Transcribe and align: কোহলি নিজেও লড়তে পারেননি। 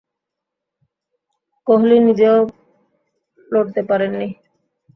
কোহলি 1.67 1.97
নিজেও 1.99 2.37
লড়তে 3.49 3.81
পারেননি। 3.89 4.27